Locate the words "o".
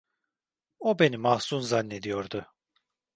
0.79-0.99